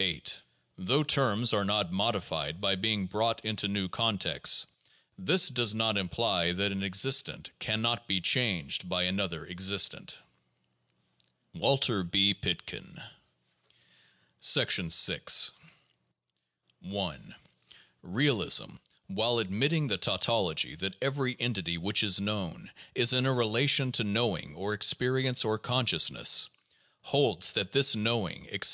[0.00, 0.42] 8.
[0.76, 4.66] Though terms are not modified by being brought into new contexts,
[5.16, 10.18] this does not imply that an existent can not be changed by another existent.
[11.54, 12.34] Walter B.
[12.34, 13.00] Pitkin.
[14.44, 14.66] VI
[16.82, 17.34] 1.
[18.02, 18.68] Realism,
[19.06, 24.52] while admitting the tautology that every entity which is known is in relation to knowing
[24.54, 26.50] or experience or consciousness,
[27.00, 28.68] holds that this knowing, etc.